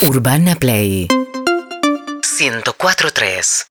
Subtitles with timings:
[0.00, 1.08] Urbana Play.
[2.22, 3.69] 104.3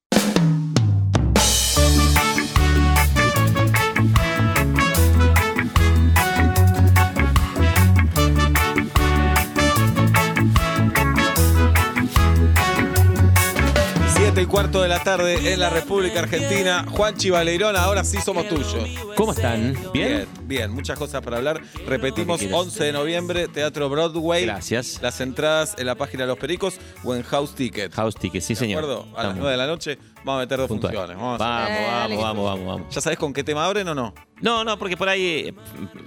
[14.39, 16.85] Siete y cuarto de la tarde en la República Argentina.
[16.89, 18.73] Juanchi Baleirón, ahora sí somos tuyos.
[19.17, 19.73] ¿Cómo están?
[19.91, 19.91] ¿Bien?
[19.93, 21.59] Bien, bien, muchas cosas para hablar.
[21.85, 22.67] Repetimos, que quieras.
[22.67, 24.45] 11 de noviembre, Teatro Broadway.
[24.45, 25.01] Gracias.
[25.01, 27.93] Las entradas en la página de Los Pericos o en House Ticket.
[27.93, 28.81] House Ticket, sí, ¿De señor.
[28.85, 29.01] acuerdo?
[29.01, 30.93] A las Estamos 9 de la noche vamos a meter dos puntual.
[30.93, 31.17] funciones.
[31.21, 32.95] Vamos Vamos, Eh, vamos, vamos, vamos, vamos.
[32.95, 34.13] ¿Ya sabés con qué tema abren o no?
[34.39, 35.53] No, no, porque por ahí eh,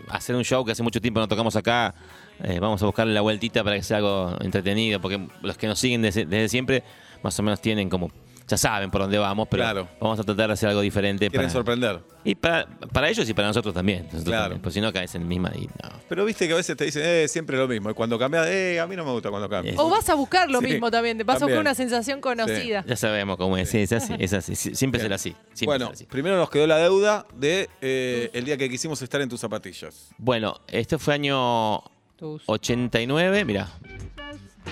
[0.08, 1.94] hacer un show que hace mucho tiempo no tocamos acá,
[2.42, 5.78] eh, vamos a buscarle la vueltita para que sea algo entretenido, porque los que nos
[5.78, 6.82] siguen desde, desde siempre
[7.22, 8.10] más o menos tienen como,
[8.48, 9.88] ya saben por dónde vamos, pero Claro.
[10.00, 11.28] vamos a tratar de hacer algo diferente.
[11.30, 12.00] Quieren para- sorprender.
[12.24, 14.04] Y para, para ellos y para nosotros también.
[14.04, 14.42] Nosotros Claro.
[14.44, 15.90] también, porque si no caes en misma y no.
[16.08, 17.90] Pero viste que a veces te dicen, eh, siempre lo mismo.
[17.90, 19.76] Y cuando cambias, eh, a mí no me gusta cuando cambias.
[19.78, 21.60] O vas a buscar lo Sí, mismo también, te vas a buscar también.
[21.62, 22.84] una sensación conocida.
[22.86, 25.34] Ya sabemos cómo es, sí, es así, es así, sí, siempre será así.
[25.52, 26.04] siempre Bueno, así.
[26.06, 30.10] primero nos quedó la deuda de eh, el día que quisimos estar en tus zapatillas.
[30.18, 31.82] Bueno, este fue año
[32.16, 33.68] Tus- 89, mira.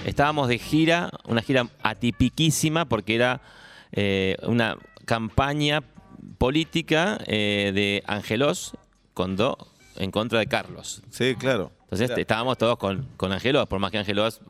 [0.06, 3.40] Estábamos de gira, una gira atipiquísima porque era
[3.92, 5.82] eh, una campaña
[6.38, 8.72] política eh, de Angelos
[9.14, 9.58] Condó
[9.96, 11.02] en contra de Carlos.
[11.10, 11.72] Sí, claro.
[11.84, 12.20] Entonces Claro.
[12.20, 14.40] estábamos todos con, con Angelos, por más que Angelos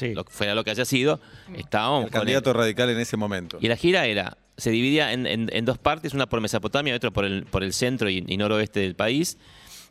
[0.00, 1.20] lo- fuera lo que haya sido,
[1.54, 2.20] estábamos El con él.
[2.22, 3.58] candidato radical en ese momento.
[3.60, 6.96] Y la gira era, se dividía en, en- en dos partes, una por Mesopotamia y
[6.96, 9.36] otra por el, por el centro y, y noroeste del país.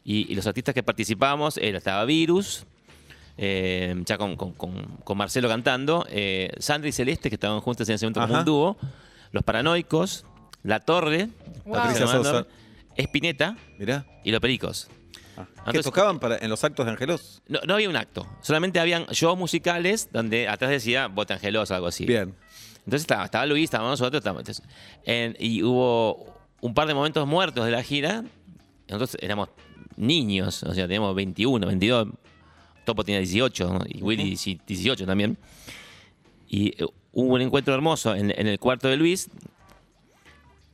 [0.03, 2.65] Y, y los artistas que participamos, era, estaba Virus,
[3.43, 7.89] eh, ya con, con- con- con Marcelo cantando, eh, Sandra y Celeste, que estaban juntas
[7.89, 8.77] en ese momento como un dúo,
[9.31, 10.25] Los Paranoicos,
[10.63, 11.27] La Torre,
[11.65, 11.73] Wow.
[11.73, 12.47] Patricia Mandor, Sosa.
[12.95, 14.05] Espineta Mirá.
[14.23, 14.87] y Los Pericos.
[15.37, 17.41] Ah, ¿Que Entonces- tocaban para, en los actos de Angelos?
[17.47, 21.75] No, no había un acto, solamente habían shows musicales donde atrás decía Vote Angelos o
[21.75, 22.05] algo así.
[22.05, 22.35] Bien.
[22.79, 24.63] Entonces estaba, estaba Luis, estábamos nosotros, estábamos- entonces,
[25.05, 28.23] en- y hubo un par de momentos muertos de la gira.
[28.87, 29.49] Nosotros éramos
[29.95, 32.07] niños, o sea, teníamos 21, 22.
[32.85, 33.79] Topo tenía 18 ¿no?
[33.87, 35.37] y Willy 18 también.
[36.47, 39.29] Y eh, hubo un encuentro hermoso en, en el cuarto de Luis,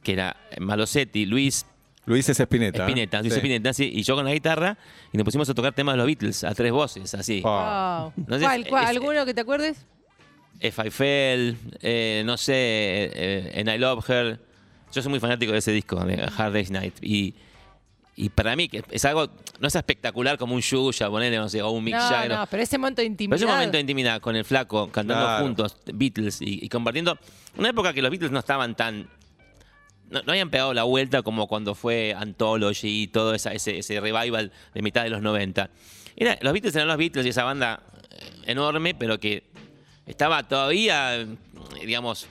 [0.03, 1.65] que era Malosetti, Luis
[2.05, 2.83] Luis es Espineta.
[2.85, 2.87] ¿eh?
[2.89, 3.39] Spinetta, Luis Sí.
[3.39, 4.77] Spinetta, sí, y yo con la guitarra,
[5.11, 7.37] y nos pusimos a tocar temas de los Beatles a tres voces, así.
[7.39, 8.83] Entonces, ¿Cuál, cuál?
[8.85, 9.85] es- ¿Alguno que te acuerdes?
[10.61, 14.39] If I Fell, eh, no sé, eh, eh, And I Love Her.
[14.93, 16.95] Yo soy muy fanático de ese disco, de Hard Day's Night.
[17.03, 17.35] Y,
[18.17, 19.29] y para mí que es algo,
[19.59, 22.31] no es espectacular como un Yuya, ponerle, no sé, o un Mick No, Jagger.
[22.31, 23.35] no, pero ese momento de Pero intimidad.
[23.37, 25.43] ese momento de intimidad con el flaco, cantando Claro.
[25.45, 27.17] juntos, Beatles, y, y compartiendo.
[27.57, 29.07] Una época que los Beatles no estaban tan.
[30.09, 33.99] No, no habían pegado la vuelta como cuando fue Anthology y todo esa- ese, ese
[33.99, 35.69] revival de mitad de los 90.
[36.15, 39.43] Era, los Beatles eran los Beatles y esa banda eh, enorme, pero que
[40.05, 41.27] estaba todavía, eh,
[41.85, 42.25] digamos,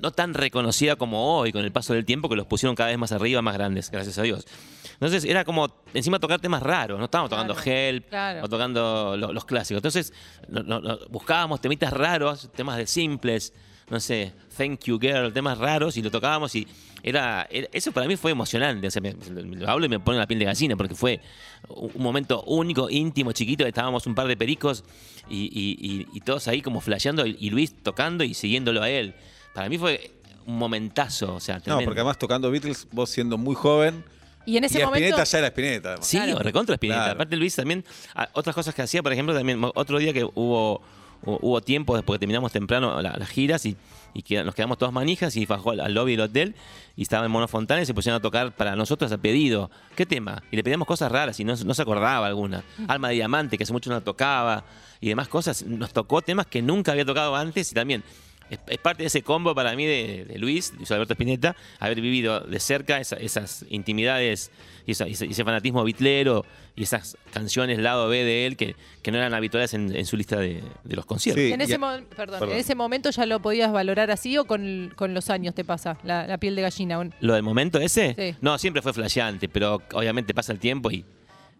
[0.00, 2.98] no tan reconocida como hoy, con el paso del tiempo, que los pusieron cada vez
[2.98, 4.46] más arriba, más grandes, gracias a Dios.
[4.94, 8.44] Entonces era como, encima tocar temas raros, no estábamos tocando Help claro.
[8.44, 9.78] o tocando lo- los clásicos.
[9.78, 10.12] Entonces
[10.48, 13.52] no- no- no, buscábamos temitas raros, temas de simples,
[13.90, 16.66] no sé, Thank You Girl, temas raros, y lo tocábamos y
[17.02, 18.86] era, era- eso para mí fue emocionante.
[18.86, 21.20] O sea, me, me- lo hablo y me pone la piel de gallina porque fue
[21.68, 23.66] un momento único, íntimo, chiquito.
[23.66, 24.84] Estábamos un par de pericos
[25.28, 29.14] y, y- y- y todos ahí como flasheando y, Luis tocando y siguiéndolo a él.
[29.54, 30.12] Para mí fue
[30.46, 31.34] un momentazo.
[31.34, 34.02] O sea, No, porque además tocando Beatles, vos siendo muy joven.
[34.46, 35.04] Y en ese y momento.
[35.08, 35.88] Spinetta ya era Spinetta.
[35.90, 36.06] además.
[36.06, 36.38] Sí, Claro.
[36.40, 36.78] recontra.
[36.78, 37.12] Claro.
[37.12, 37.84] Aparte Luis también,
[38.32, 40.80] otras cosas que hacía, por ejemplo, también otro día que hubo,
[41.24, 43.76] hu- hubo tiempo después que terminamos temprano la- las giras y,
[44.12, 46.54] y que nos quedamos todos manijas y bajó al, al lobby del hotel
[46.96, 49.70] y estaba en Mono Fontana y se pusieron a tocar para nosotros a pedido.
[49.96, 50.42] ¿Qué tema?
[50.52, 52.62] Y le pedíamos cosas raras y no, no se acordaba alguna.
[52.86, 54.64] Alma de Diamante, que hace mucho no la tocaba
[55.00, 55.62] y demás cosas.
[55.64, 58.04] Nos tocó temas que nunca había tocado antes y también
[58.50, 62.00] es, es parte de ese combo para mí de, de Luis, Luis Alberto Spinetta, haber
[62.00, 64.50] vivido de cerca esa- esas intimidades
[64.86, 66.44] y, esa- y ese, fanatismo bitlero
[66.76, 70.16] y esas canciones lado B de él que, que no eran habituales en, en su
[70.16, 71.42] lista de, de los conciertos.
[71.44, 71.52] Sí.
[71.52, 72.50] En ese, a- mo- perdón, Perdón.
[72.52, 75.98] ¿En ese momento ya lo podías valorar así o con, con los años te pasa
[76.04, 76.98] la, la piel de gallina?
[77.20, 78.14] ¿Lo del momento ese?
[78.18, 78.36] Sí.
[78.40, 81.04] No, siempre fue flasheante, pero obviamente pasa el tiempo y,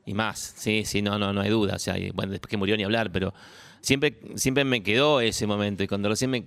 [0.06, 0.54] y más.
[0.56, 1.76] Sí, sí, no, no, no hay duda.
[1.76, 3.32] O sea, y, bueno, después que murió ni hablar, pero
[3.84, 5.82] siempre, siempre me quedó ese momento.
[5.84, 6.44] Y cuando recién me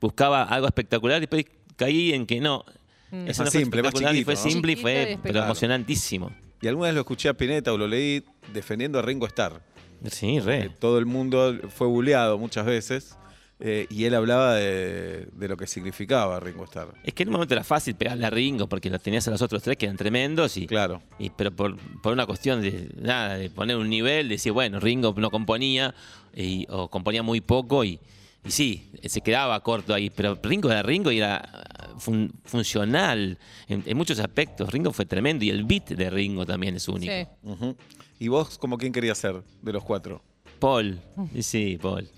[0.00, 1.44] buscaba algo espectacular, después
[1.76, 2.64] caí en que no.
[3.10, 3.28] Mm.
[3.28, 4.40] Eso Más no simple, más y fue ¿no?
[4.40, 6.32] simple y Chiquito y fue pero emocionantísimo.
[6.60, 9.62] Y alguna vez lo escuché a Spinetta o lo leí defendiendo a Ringo Starr.
[10.10, 10.70] Sí, re.
[10.78, 13.16] todo el mundo fue buleado muchas veces.
[13.60, 16.94] Eh, y él hablaba de, de lo que significaba Ringo Starr.
[17.02, 19.42] Es que en un momento era fácil pegarle a Ringo porque lo tenías a los
[19.42, 21.02] otros tres que eran tremendos y, Claro.
[21.18, 25.14] y- pero por, por una cuestión de nada, de poner un nivel, decir, bueno, Ringo
[25.16, 25.94] no componía
[26.34, 27.98] y- o componía muy poco y,
[28.44, 31.66] y sí, se quedaba corto ahí, pero Ringo era Ringo y era
[31.98, 34.70] fun- funcional en, en muchos aspectos.
[34.72, 37.12] Ringo fue tremendo y el beat de Ringo también es único.
[37.12, 37.74] Sí.
[38.20, 40.22] ¿Y vos, como quién querías ser de los cuatro?
[40.60, 41.00] Paul,
[41.40, 42.08] sí, Paul.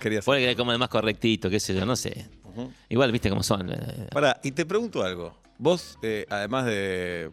[0.00, 2.28] Querías Paul que como el más correctito, qué sé yo, no sé.
[2.88, 3.70] Igual, viste cómo son.
[3.70, 5.36] eh, Pará, y te pregunto algo.
[5.58, 7.30] Vos, eh, además de,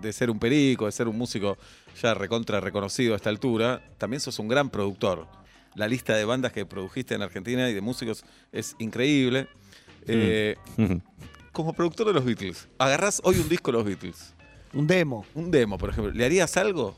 [0.00, 1.58] de ser un perico, de ser un músico
[2.02, 5.26] ya recontra reconocido a esta altura, también sos un gran productor.
[5.74, 9.48] La lista de bandas que produjiste en Argentina y de músicos es increíble.
[10.06, 10.56] Eh,
[11.52, 14.34] como productor de los Beatles, agarrás hoy un disco de los Beatles,
[14.72, 15.26] Un demo.
[15.34, 16.96] un demo, por ejemplo, ¿le harías algo?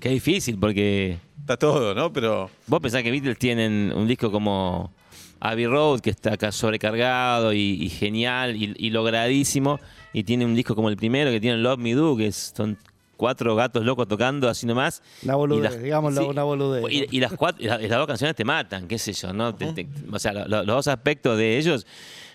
[0.00, 2.12] Qué difícil porque Está todo, ¿no?
[2.12, 4.92] Pero Vos pensás que Beatles tienen un disco como
[5.40, 9.80] Abbey Road, que está acá sobrecargado y, y genial y, y logradísimo,
[10.12, 12.76] y tiene un disco como el primero que tiene Love Me Do, que es- son
[13.16, 15.02] cuatro gatos locos tocando así nomás.
[15.24, 18.44] Una boludez, digámoslo, una boludez, Y, las, cuatro, y las, y las dos canciones te
[18.44, 19.54] matan, qué sé yo, ¿no?
[19.54, 21.86] Te- te- o sea, lo- lo- los dos aspectos de ellos,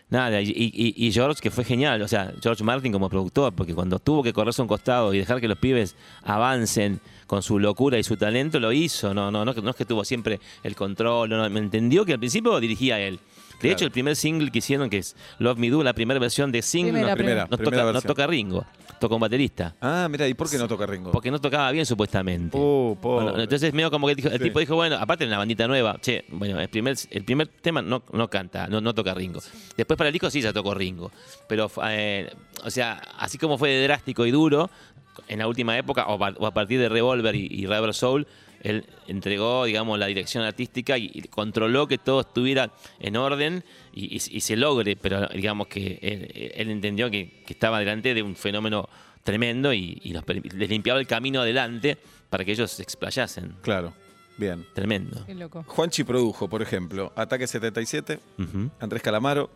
[0.10, 3.74] nada, y, y- y George, que fue genial, o sea, George Martin como productor, porque
[3.76, 7.00] cuando tuvo que correrse a un costado y dejar que los pibes avancen
[7.34, 10.06] con su locura y su talento, lo hizo, no, no, no, no es que tuvo
[10.06, 13.16] siempre el control, no, me entendió que al principio dirigía él.
[13.54, 13.74] De Claro.
[13.76, 16.62] hecho, el primer single que hicieron, que es Love Me Do, la primera versión de
[16.62, 17.42] single, Primera, no, primera.
[17.50, 18.08] no primera toca, no versión.
[18.14, 18.66] toca Ringo,
[19.00, 19.76] toca un baterista.
[19.82, 21.12] Ah, mira, ¿y por qué no toca Ringo?
[21.12, 22.58] Porque no tocaba bien, supuestamente.
[22.60, 23.24] Oh, pobre.
[23.26, 24.44] Bueno, entonces medio como que dijo- el Sí.
[24.44, 27.82] tipo dijo, bueno, aparte de una bandita nueva, che, bueno, el primer, el primer tema
[27.82, 29.40] no, no canta, no, no toca Ringo.
[29.78, 31.12] Después para el disco sí ya tocó Ringo.
[31.48, 32.30] Pero, eh,
[32.66, 34.70] o sea, así como fue drástico y duro,
[35.28, 38.28] en la última época, o, a partir de Revolver y, y Rubber Soul,
[38.62, 43.64] él entregó, digamos, la dirección artística y, y controló que todo estuviera en orden
[43.94, 48.14] y, y- y se logre, pero digamos que él, él entendió que, que estaba delante
[48.14, 48.88] de un fenómeno
[49.24, 51.98] tremendo y, y los les limpiaba el camino adelante
[52.30, 53.56] para que ellos se explayasen.
[53.62, 53.94] Claro,
[54.38, 54.66] bien.
[54.74, 55.26] Tremendo.
[55.26, 55.64] Qué loco.
[55.68, 58.70] Juanchi produjo, por ejemplo, Ataque 77, Ujú.
[58.80, 59.50] Andrés Calamaro.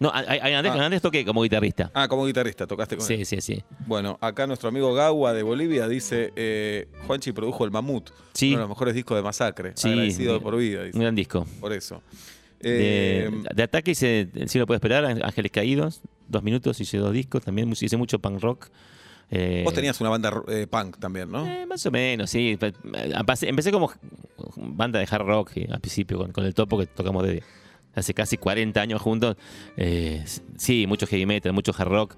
[0.00, 1.00] No, a- a- a- Andrés, Ah.
[1.00, 1.90] Toqué como guitarrista.
[1.94, 3.18] Ah, como guitarrista, tocaste con él.
[3.18, 3.62] Sí, sí, sí.
[3.86, 8.48] Bueno, acá nuestro amigo Gawa de Bolivia dice, eh, Juanchi produjo El Mamut, Sí.
[8.48, 9.72] uno de los mejores discos de Masacre.
[9.76, 9.88] Sí.
[9.90, 10.96] Agradecido de por vida, dice.
[10.98, 11.46] Un gran disco.
[11.60, 12.02] Por eso.
[12.60, 17.12] De, Eh, de ataque hice El cielo puede esperar, Ángeles Caídos, dos minutos, hice dos
[17.12, 18.68] discos, también hice mucho punk rock.
[19.30, 21.46] Eh, vos tenías una banda eh, punk también, ¿no?
[21.46, 22.56] eh, más o menos, sí.
[22.58, 22.74] Pe-
[23.42, 23.90] Empecé, como
[24.56, 27.42] banda de hard rock al principio, con, con el topo que tocamos desde
[27.94, 29.36] hace casi 40 años juntos.
[29.76, 30.24] Eh,
[30.56, 32.16] sí, mucho heavy metal, mucho hard rock.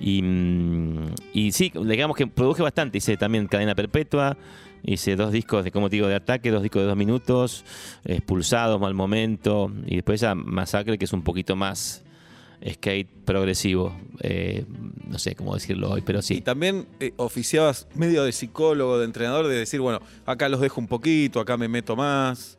[0.00, 2.98] Y, mm, y sí, digamos que produje bastante.
[2.98, 4.36] Hice también Cadena Perpetua.
[4.82, 7.64] Hice dos discos de, como te digo, de ataque, dos discos de dos minutos,
[8.04, 12.04] expulsados, mal momento, y después ya Masacre, que es un poquito más
[12.66, 13.96] skate progresivo.
[14.20, 14.64] Eh,
[15.06, 16.40] no sé cómo decirlo hoy, pero Y sí.
[16.40, 20.86] también eh, oficiabas medio de psicólogo, de entrenador, de decir, bueno, acá los dejo un
[20.86, 22.57] poquito, acá me meto más.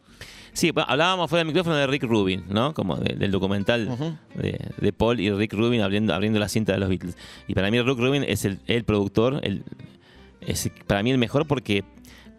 [0.54, 2.74] Sí, bueno, hablábamos fuera del micrófono de Rick Rubin, ¿no?
[2.74, 3.88] Como de- del documental
[4.36, 7.18] de, de Paul y Rick Rubin abriendo, abriendo la cinta de los Beatles.
[7.48, 9.64] Y para mí Rick Rubin es el, el productor, el,
[10.42, 11.84] es para mí el mejor porque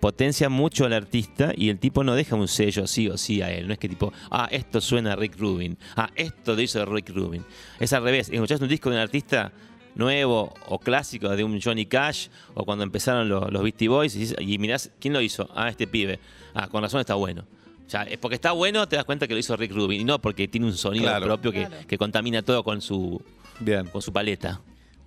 [0.01, 3.51] potencia mucho al artista y el tipo no deja un sello sí o sí a
[3.53, 3.67] él.
[3.67, 7.11] No es que tipo, ah, esto suena a Rick Rubin, ah, esto lo hizo Rick
[7.11, 7.45] Rubin.
[7.79, 9.53] Es al revés, escuchás un disco de un artista
[9.95, 14.53] nuevo o clásico de un Johnny Cash o cuando empezaron los, los Beastie Boys y,
[14.55, 15.49] y mirás, ¿quién lo hizo?
[15.55, 16.19] Ah, este pibe.
[16.55, 17.45] Ah, con razón está bueno.
[17.91, 20.05] O sea, es porque está bueno, te das cuenta que lo hizo Rick Rubin y
[20.05, 21.27] no porque tiene un sonido Claro.
[21.27, 21.87] propio que, Claro.
[21.89, 23.21] que contamina todo con su,
[23.59, 23.87] Bien.
[23.89, 24.61] con su paleta.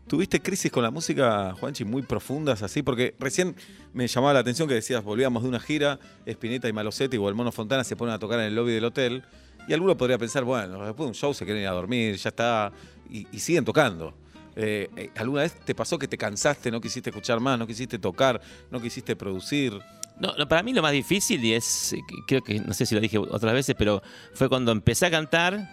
[0.05, 2.83] ¿Tuviste crisis con la música, Juanchi, muy profundas así?
[2.83, 3.55] Porque recién
[3.93, 7.35] me llamaba la atención que decías, volvíamos de una gira, Spinetta y Malosetti o el
[7.35, 9.23] Mono Fontana se ponen a tocar en el lobby del hotel,
[9.65, 12.27] y alguno podría pensar, bueno, después de un show se quieren ir a dormir, ya
[12.31, 12.73] está,
[13.09, 14.13] y, y siguen tocando.
[14.57, 17.97] Eh, eh, ¿Alguna vez te pasó que te cansaste, no quisiste escuchar más, no quisiste
[17.97, 19.79] tocar, no quisiste producir?
[20.19, 22.95] No, no, para mí lo más difícil, y es, eh, creo que, no sé si
[22.95, 24.01] lo dije otras veces, pero
[24.33, 25.67] fue cuando empecé a cantar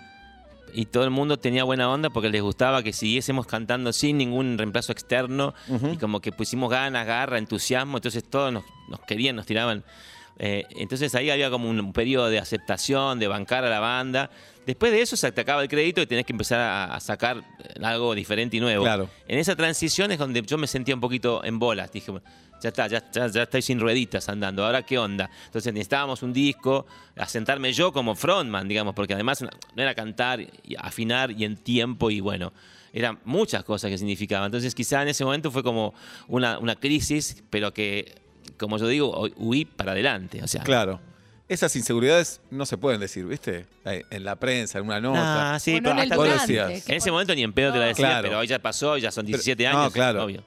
[0.73, 4.57] y todo el mundo tenía buena onda porque les gustaba que siguiésemos cantando sin ningún
[4.57, 5.55] reemplazo externo
[5.93, 9.85] y como que pusimos ganas, garra, entusiasmo, entonces todos nos, nos querían, nos tiraban.
[10.43, 14.31] Eh, entonces ahí había como un, periodo de aceptación, de bancar a la banda.
[14.67, 17.39] Después de eso se te acaba el crédito y tenés que empezar a, a sacar
[17.39, 18.85] eh, algo diferente y nuevo.
[18.85, 19.11] Claro.
[19.29, 21.93] En esa transición es donde yo me sentía un poquito en bolas.
[21.93, 22.13] Dije,
[22.62, 24.64] ya está, ya, ya, ya estoy sin rueditas andando.
[24.64, 25.31] Ahora, ¿qué onda?
[25.47, 26.87] Entonces necesitábamos un disco,
[27.17, 29.49] asentarme yo como frontman, digamos, porque además no
[29.83, 30.49] era cantar, y
[30.79, 32.52] afinar y en tiempo y bueno.
[32.93, 34.47] Eran muchas cosas que significaban.
[34.47, 35.95] Entonces, quizá en ese momento fue como
[36.26, 38.17] una, una crisis, pero que,
[38.59, 40.43] como yo digo, hu- huí para adelante.
[40.43, 40.99] O sea, Claro.
[41.49, 43.67] esas inseguridades no se pueden decir, ¿viste?
[43.85, 45.55] En la prensa, en una nota.
[45.55, 47.73] Ah, sí, O no pero en el hasta- durante, en ese momento ni en pedo
[47.73, 48.23] te la decía, Claro.
[48.29, 49.85] pero hoy ya pasó, ya son 17 Pero- años.
[49.85, 50.25] no, claro.
[50.25, 50.43] Obvio.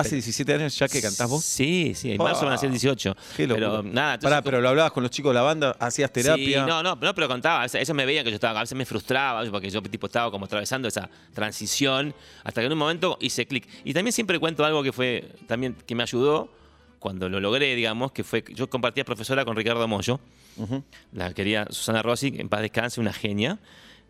[0.00, 1.44] Hace 17 años ya que cantás vos.
[1.44, 3.16] Sí, sí, en marzo van a ser 18.
[3.36, 3.66] Qué locura.
[3.68, 6.12] Pero nada, entonces, Pará, como- pero lo hablabas con los chicos de la banda, hacías
[6.12, 6.64] terapia.
[6.64, 7.60] Sí, no, no, no, pero contaba.
[7.60, 10.06] a veces- Ellos me veían que yo estaba, a veces me frustraba, porque yo tipo
[10.06, 12.14] estaba como atravesando esa transición,
[12.44, 13.66] hasta que en un momento hice clic.
[13.84, 16.50] Y también siempre cuento algo que fue, también que me ayudó
[16.98, 20.84] cuando lo logré, digamos, que fue, yo compartía profesora con Ricardo Ujú.
[21.12, 23.58] la querida Susana Rossi, que en paz descanse, una genia,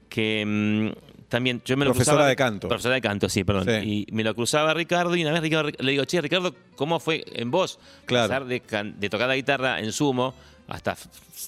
[0.08, 2.68] que mm, también yo me lo Profesora cruzaba- de canto.
[2.68, 3.64] Profesora de canto, sí, perdón.
[3.64, 4.06] Sí.
[4.08, 7.24] Y me lo cruzaba Ricardo y una vez Ricardo, le digo, che, Ricardo, ¿cómo fue
[7.32, 8.28] en vos Claro.
[8.28, 8.60] pasar de,
[8.98, 10.34] de tocar la guitarra en sumo
[10.68, 10.96] hasta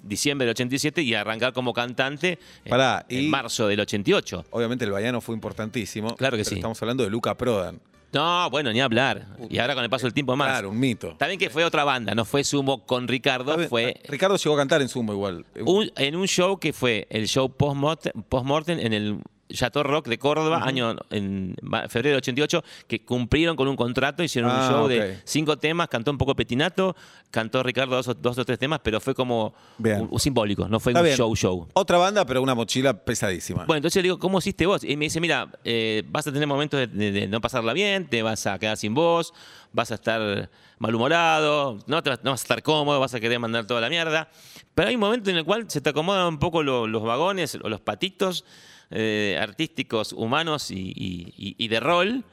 [0.02, 4.46] diciembre del 87 y arrancar como cantante en, Pará, en y- marzo del 88?
[4.50, 6.16] Obviamente el Baiano fue importantísimo.
[6.16, 6.54] Claro que pero sí.
[6.56, 7.78] Estamos hablando de Luca Prodan.
[8.12, 9.26] No, bueno, ni hablar.
[9.48, 10.48] Y ahora con el paso del tiempo más.
[10.48, 11.14] Claro, un mito.
[11.18, 14.82] También que fue otra banda, no fue Sumo con Ricardo, fue Ricardo llegó a cantar
[14.82, 15.46] en Sumo igual.
[15.64, 19.18] un- en un show que fue el show post-mortem post-mortem en el
[19.52, 21.54] Chateau Rock de Córdoba, año en
[21.88, 24.88] febrero del 88, que cumplieron con un contrato, hicieron Ah, un show ok.
[24.90, 26.96] de cinco temas, cantó un poco Petinato,
[27.30, 30.80] cantó Ricardo dos, o- dos o tres temas, pero fue como un, un simbólico, no
[30.80, 31.16] fue Está un bien.
[31.16, 31.68] show show.
[31.74, 33.64] Otra banda, pero una mochila pesadísima.
[33.64, 34.84] Bueno, entonces le digo, ¿cómo hiciste vos?
[34.84, 38.06] Y me dice, mira, eh, vas a tener momentos de, de- de no pasarla bien,
[38.08, 39.32] te vas a quedar sin voz,
[39.72, 43.38] vas a estar malhumorado, no, te vas, no vas a estar cómodo, vas a querer
[43.38, 44.28] mandar toda la mierda.
[44.74, 47.58] Pero hay un momento en el cual se te acomodan un poco lo- los vagones
[47.62, 48.44] o los patitos
[48.92, 52.24] eh, artísticos, humanos y, de rol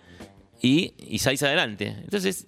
[0.62, 1.96] y, y adelante.
[2.04, 2.48] Entonces,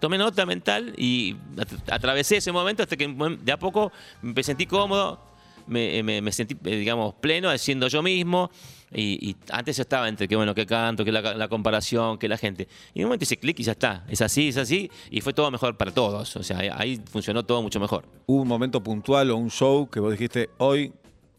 [0.00, 3.06] tomé nota mental y at- atravesé ese momento hasta que
[3.42, 5.20] de a poco me sentí cómodo,
[5.66, 8.50] me, me- me sentí, eh, digamos, pleno, siendo yo mismo.
[8.94, 12.38] Y, antes yo estaba entre que, bueno, que canto, que la, la comparación, que la
[12.38, 12.68] gente.
[12.94, 14.04] Y en un momento hice clic y ya está.
[14.08, 14.88] Es así, es así.
[15.10, 16.36] Y fue todo mejor para todos.
[16.36, 18.04] O sea, ahí funcionó todo mucho mejor.
[18.26, 20.92] ¿Hubo un momento puntual o un show que vos dijiste, hoy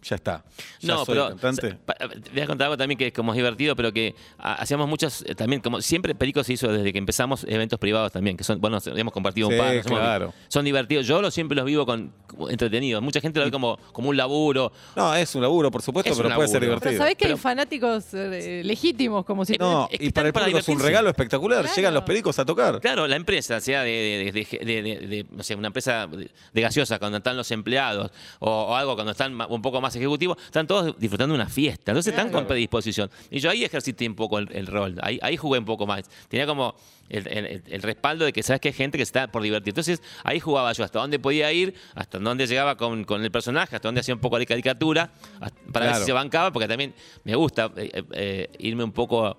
[0.10, 0.44] ya está?
[0.80, 1.78] Ya No, soy pero cantante?
[2.24, 5.24] te voy a contar algo también que es como es divertido, pero que hacíamos muchas,
[5.28, 8.60] eh, también como siempre Perico se hizo desde que empezamos eventos privados también, que son,
[8.62, 10.34] bueno, hemos compartido Sí, un par, claro.
[10.48, 11.06] son divertidos.
[11.08, 12.12] Yo los siempre los vivo con
[12.50, 13.02] entretenidos.
[13.02, 14.72] Mucha gente lo ve como, como un laburo.
[14.96, 16.80] No, es un laburo, por supuesto, Es pero puede ser laburo.
[16.80, 17.04] Pero divertido.
[17.04, 19.54] sabés que Pero- hay fanáticos eh, legítimos, como si.
[19.58, 21.62] No, Es que y para el público es un regalo espectacular.
[21.62, 21.76] Claro.
[21.76, 22.80] Llegan los pericos a tocar.
[22.82, 26.30] Claro, la empresa, sea de, de- de- de- de- de, no sé, una empresa de,
[26.54, 30.38] de gaseosa cuando están los empleados o, o algo cuando están un poco más ejecutivos,
[30.46, 31.92] están todos disfrutando de una fiesta.
[31.92, 33.10] Entonces están con predisposición.
[33.30, 36.06] Y yo ahí ejercité un poco el, el rol, ahí, ahí jugué un poco más.
[36.30, 36.76] Tenía como
[37.10, 39.72] el, el- el respaldo de que sabes que hay gente que está por divertir.
[39.72, 43.76] Entonces ahí jugaba yo hasta dónde podía ir, hasta dónde llegaba con, con el personaje,
[43.76, 46.00] hasta dónde hacía un poco de caricatura, para ver Claro.
[46.00, 49.38] si se bancaba, porque también me gusta eh, eh, eh, irme un poco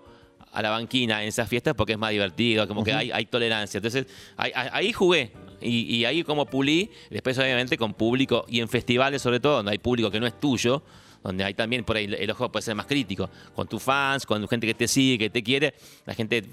[0.50, 3.78] a la banquina en esas fiestas porque es más divertido, como que hay, hay tolerancia.
[3.78, 5.30] Entonces, ahí- ahí jugué.
[5.60, 9.72] Y, y ahí como pulí, después obviamente con público y en festivales sobre todo, donde
[9.72, 10.82] hay público que no es tuyo,
[11.22, 14.46] donde hay también por ahí el, ojo puede ser más crítico, con tus fans, con
[14.48, 15.74] gente que te sigue, que te quiere,
[16.06, 16.44] la gente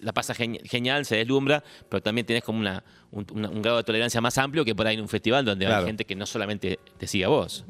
[0.00, 3.24] la pasa geni- genial, se deslumbra, pero también tienes como una, un,
[3.62, 5.82] grado de tolerancia más amplio que por ahí en un festival donde Claro.
[5.82, 7.64] hay gente que no solamente te sigue a vos.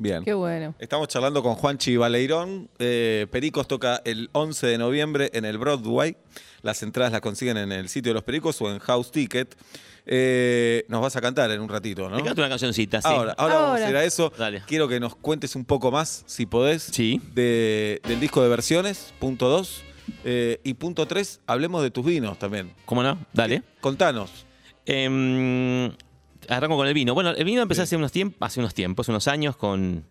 [0.00, 0.24] Bien.
[0.24, 0.74] Qué bueno.
[0.78, 2.68] Estamos charlando con Juanchi Baleirón.
[2.78, 6.16] Eh, Pericos toca el 11 de noviembre en el Broadway.
[6.62, 9.56] Las entradas las consiguen en el sitio de los Pericos o en House Ticket.
[10.10, 12.16] Eh, nos vas a cantar en un ratito, ¿no?
[12.16, 13.08] Te canto una cancioncita, sí.
[13.08, 14.32] Ahora, ahora vamos a ir a eso.
[14.38, 14.62] Dale.
[14.66, 17.20] Quiero que nos cuentes un poco más, si podés, Sí.
[17.34, 19.82] de- del disco de versiones, punto 2.
[20.64, 22.72] y punto 3, hablemos de tus vinos también.
[22.86, 23.18] ¿Cómo no?
[23.34, 23.62] Dale.
[23.82, 24.46] Contanos.
[24.86, 25.92] Em,
[26.48, 27.12] arranco con el vino.
[27.12, 30.04] Bueno, el vino empecé hace unos tiempos, hace unos tiempos, unos años con.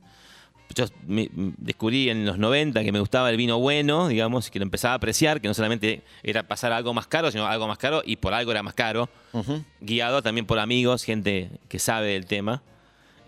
[0.78, 4.60] Yo me- m- descubrí en los 90 que me gustaba el vino bueno, digamos, que
[4.60, 7.68] lo empezaba a apreciar, que no solamente era pasar a algo más caro, sino algo
[7.68, 9.10] más caro, y por algo era más caro,
[9.82, 12.62] guiado también por amigos, gente que sabe del tema.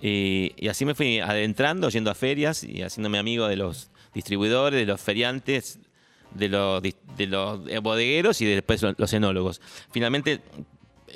[0.02, 4.80] Y, y así me fui adentrando, yendo a ferias y haciéndome amigo de los distribuidores,
[4.80, 5.80] de los feriantes,
[6.34, 9.60] de los, dis- de los bodegueros y después lo- los enólogos.
[9.92, 10.42] Finalmente,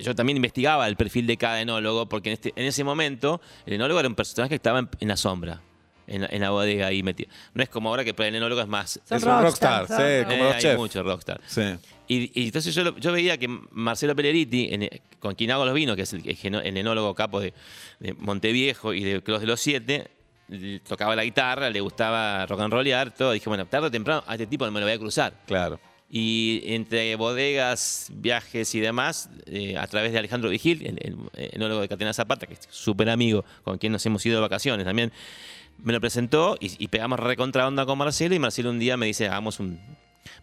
[0.02, 3.74] yo también investigaba el perfil de cada enólogo, porque en, este, en ese momento el
[3.74, 5.62] enólogo era un personaje que estaba en, en la sombra,
[6.08, 7.30] en la, en la bodega ahí metido.
[7.54, 9.00] No es como ahora que el enólogo es más...
[9.06, 10.78] Son Es un rockstar, rockstar, sí, como Eh, los hay chefs.
[10.78, 11.42] mucho rockstar.
[11.48, 11.62] Sí.
[12.08, 15.74] Y, y entonces yo, lo- yo veía que Marcelo Pelleriti, en- con quien hago los
[15.74, 17.54] vinos, que es el, enólogo capo de,
[18.00, 20.10] de Monteviejo y de Clos de los Siete,
[20.88, 23.32] tocaba la guitarra, le gustaba rock and rollear, todo.
[23.32, 25.34] Dije, bueno, tarde o temprano a este tipo me lo voy a cruzar.
[25.48, 25.80] Claro.
[26.10, 31.82] Y entre bodegas, viajes y demás, eh, a través de Alejandro Vigil, el, el enólogo
[31.82, 35.12] de Catena Zapata, que es súper amigo, con quien nos hemos ido de vacaciones también,
[35.80, 38.36] me lo presentó y, y pegamos recontra onda con Marcelo.
[38.36, 39.80] Y Marcelo un día me dice, hagamos un,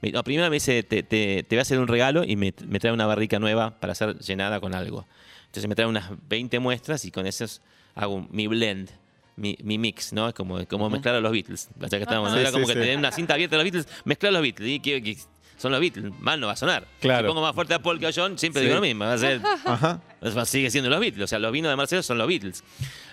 [0.02, 2.52] Me- no, primero me dice, te, te- te voy a hacer un regalo y me,
[2.66, 5.06] me trae una barrica nueva para ser llenada con algo.
[5.46, 7.60] Entonces me trae unas 20 muestras y con esas
[7.94, 8.90] hago mi blend.
[9.36, 10.28] Mi, mi mix, ¿no?
[10.28, 11.68] Es como, como mezclar a los Beatles.
[11.78, 12.34] Ya que estábamos, ¿no?
[12.36, 12.82] Sí, Era como sí, que sí.
[12.84, 14.68] tener una cinta abierta de los Beatles, mezclar los Beatles.
[14.68, 15.16] Y que, que
[15.60, 16.86] son los Beatles, mal no va a sonar.
[17.00, 17.28] Claro.
[17.28, 18.66] Si pongo más fuerte a Paul que a John, siempre Sí.
[18.66, 19.04] digo lo mismo.
[19.04, 20.00] Va a ser, Ajá.
[20.46, 21.24] sigue siendo los Beatles.
[21.24, 22.64] O sea, los vinos de Marcelo son los Beatles.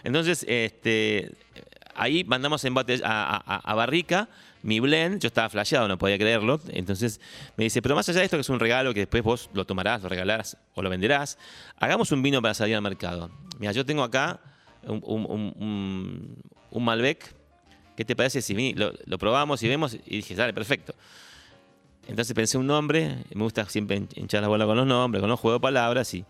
[0.03, 1.31] Entonces, este,
[1.95, 4.29] ahí mandamos en bote- a, a- a Barrica
[4.63, 5.19] mi blend.
[5.21, 6.59] Yo estaba flasheado, no podía creerlo.
[6.69, 7.19] Entonces
[7.57, 9.65] me dice, pero más allá de esto, que es un regalo que después vos lo
[9.65, 11.37] tomarás, lo regalarás o lo venderás,
[11.77, 13.29] hagamos un vino para salir al mercado.
[13.59, 14.39] Mira, yo tengo acá
[14.83, 15.25] un, un-
[15.59, 17.35] un- un- Malbec.
[17.95, 19.95] ¿Qué te parece si lo, lo probamos y vemos?
[20.05, 20.93] Y dije, dale, perfecto.
[22.07, 25.29] Entonces pensé un nombre, me gusta siempre hin- hinchar la bola con los nombres, con
[25.29, 26.23] los juegos de palabras y.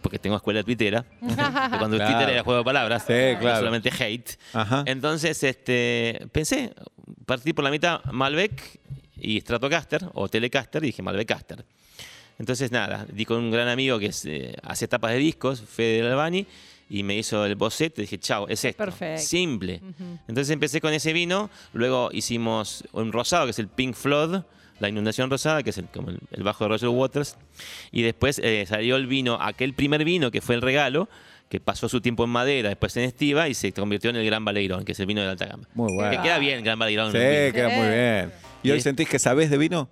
[0.00, 1.04] Porque tengo escuela tuitera.
[1.20, 1.34] de
[1.78, 2.12] cuando Claro.
[2.16, 3.04] Twitter era juego de palabras.
[3.06, 3.58] Sí, no claro.
[3.58, 4.30] solamente hate.
[4.52, 4.82] Ajá.
[4.86, 6.74] Entonces, este, pensé,
[7.24, 8.80] partí por la mitad Malbec
[9.16, 11.64] y Stratocaster o Telecaster y dije Malbecaster.
[12.38, 16.02] Entonces, nada, di con un gran amigo que es, eh, hace tapas de discos, Fede
[16.06, 16.46] Albani,
[16.90, 18.84] y me hizo el boceto y dije, chao, es esto.
[18.84, 19.22] Perfecto.
[19.22, 19.80] Simple.
[20.28, 24.42] Entonces empecé con ese vino, luego hicimos un rosado, que es el Pink Flood,
[24.80, 27.36] la inundación rosada, que es el, como el, el bajo de Roger Waters,
[27.92, 31.08] y después eh, salió el vino, aquel primer vino que fue el regalo,
[31.48, 34.44] que pasó su tiempo en madera, después en estiva, y se convirtió en el Gran
[34.44, 35.68] Baleirón, que es el vino de alta gama.
[35.74, 36.10] Muy bueno.
[36.10, 37.12] Que queda bien, Gran Baleirón.
[37.12, 38.32] Sí, queda muy bien.
[38.62, 39.88] ¿Y hoy sentís que sabés de vino?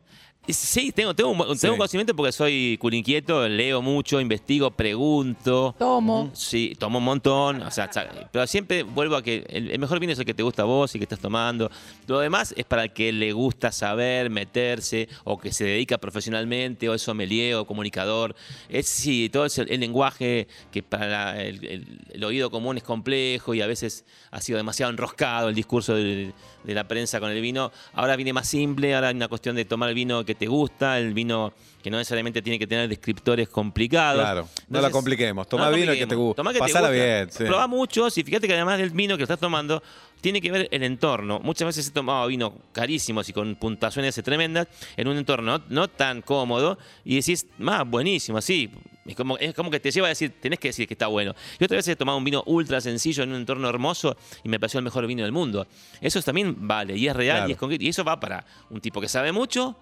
[0.49, 1.67] Sí, tengo, tengo, un, tengo Sí.
[1.69, 5.73] un conocimiento porque soy culinquieto, leo mucho, investigo, pregunto.
[5.79, 6.31] Tomo.
[6.35, 7.89] Sí, tomo un montón, o sea,
[8.33, 10.65] pero siempre vuelvo a que el, el mejor vino es el que te gusta a
[10.65, 11.71] vos y que estás tomando.
[12.09, 16.89] Lo demás es para el que le gusta saber, meterse, o que se dedica profesionalmente,
[16.89, 18.35] o es sommelier o comunicador.
[18.69, 22.77] Es sí, todo es el, el lenguaje que para la- el, el- el oído común
[22.79, 26.33] es complejo y a veces ha sido demasiado enroscado el discurso de,
[26.65, 27.71] de la prensa con el vino.
[27.93, 30.99] Ahora viene más simple, ahora hay una cuestión de tomar el vino que te gusta,
[30.99, 34.23] el vino que no necesariamente tiene que tener descriptores complicados.
[34.23, 35.49] Claro, no la compliquemos.
[35.49, 36.37] Tomá no vino que te gusta.
[36.37, 37.05] Tomá que te Pasala gusta.
[37.05, 37.45] bien, sí.
[37.45, 39.83] Probá muchos y fíjate que además del vino que estás tomando,
[40.21, 41.41] tiene que ver el entorno.
[41.41, 45.89] Muchas veces he tomado vino carísimos y con puntuaciones tremendas en un entorno no, no
[45.89, 48.71] tan cómodo y decís, más buenísimo, así.
[49.05, 51.35] Es como, es como que te lleva a decir, tenés que decir que está bueno.
[51.59, 54.61] Y otras veces he tomado un vino ultra sencillo en un entorno hermoso y me
[54.61, 55.67] pareció el mejor vino del mundo.
[56.01, 57.49] Eso también vale y es real Claro.
[57.49, 57.83] y es concreto.
[57.83, 59.77] Y eso va para un tipo que sabe mucho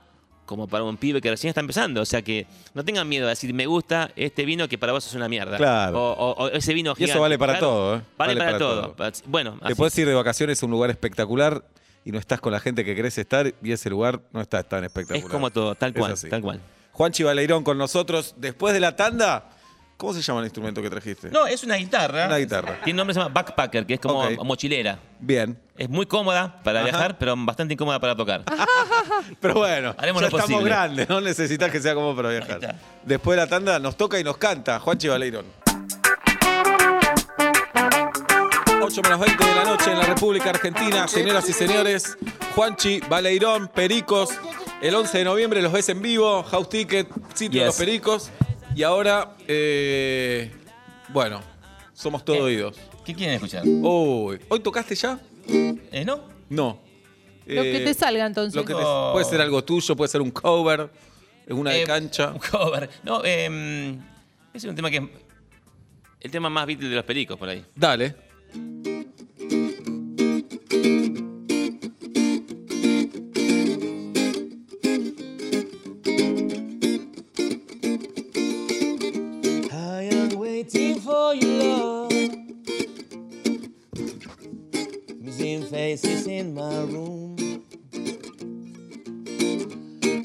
[0.50, 2.00] como para un pibe que recién está empezando.
[2.00, 5.06] O sea que no tengan miedo a decir, me gusta este vino que para vos
[5.06, 5.56] es una mierda.
[5.56, 5.96] Claro.
[5.96, 7.12] O, o- o ese vino Y gigante.
[7.12, 8.00] eso vale para Claro, todo, ¿eh?
[8.18, 8.90] Vale, Vale para, para todo.
[8.94, 9.12] todo.
[9.26, 9.74] Bueno, Te así.
[9.76, 11.64] puedes ir de vacaciones a un lugar espectacular
[12.04, 14.82] y no estás con la gente que querés estar y ese lugar no está tan
[14.82, 15.24] espectacular.
[15.24, 16.60] es como todo, tal cual, tal cual.
[16.90, 18.34] Juanchi Baleirón con nosotros.
[18.36, 19.50] Después de la tanda,
[20.00, 21.28] ¿cómo se llama el instrumento que trajiste?
[21.30, 22.26] No, es una guitarra.
[22.26, 22.78] Una guitarra.
[22.82, 24.42] Tiene un nombre que se llama backpacker, que es como Ok.
[24.44, 24.98] mochilera.
[25.20, 25.58] Bien.
[25.76, 26.88] Es muy cómoda para Ajá.
[26.88, 28.42] viajar, pero bastante incómoda para tocar.
[29.40, 30.64] Pero bueno, Haremos ya lo estamos posible.
[30.64, 32.52] grandes, no necesitas que sea como para viajar.
[32.62, 32.74] Está.
[33.04, 35.44] Después de la tanda nos toca y nos canta Juanchi Baleirón.
[38.82, 42.16] 8 menos 20 de la noche en la República Argentina, señoras y señores.
[42.54, 44.30] Juanchi, Baleirón, Pericos.
[44.82, 46.42] El 11 de noviembre los ves en vivo.
[46.44, 47.66] House Ticket, sitio de Yes.
[47.66, 48.30] los Pericos.
[48.74, 50.50] Y ahora, eh,
[51.08, 51.40] bueno,
[51.92, 52.42] somos todo ¿Qué?
[52.42, 52.76] oídos.
[53.04, 53.62] ¿Qué quieren escuchar?
[53.66, 55.18] Uy, ¿hoy tocaste ya?
[55.48, 56.22] ¿Eh, ¿No?
[56.48, 56.80] No.
[57.46, 58.54] Lo que Eh, te salga entonces.
[58.54, 59.10] lo que te- Oh.
[59.12, 60.88] puede ser algo tuyo, puede ser un cover,
[61.48, 62.30] una de Eh, cancha.
[62.30, 62.88] Un cover.
[63.02, 63.98] No, eh,
[64.54, 65.02] ese es un tema que es
[66.20, 67.64] el tema más Beatles de los pericos por ahí.
[67.74, 68.14] Dale.
[86.40, 87.36] In my room.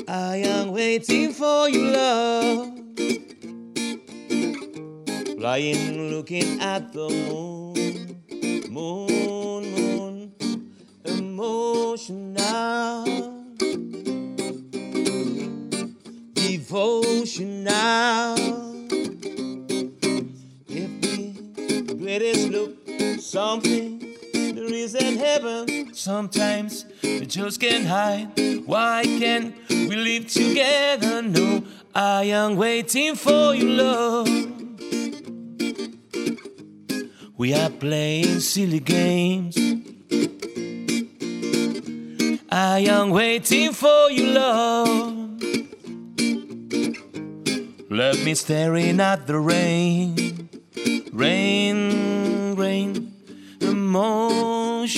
[0.07, 2.71] I am waiting for your love.
[5.37, 7.64] Lying looking at the moon.
[27.45, 28.65] We can't hide.
[28.65, 31.21] Why can't we live together?
[31.21, 34.27] No, I am waiting for your love.
[37.37, 39.55] We are playing silly games.
[42.49, 45.43] I am waiting for your love.
[47.91, 50.49] Let me staring at the rain,
[51.13, 53.13] rain, rain,
[53.61, 54.95] emotional,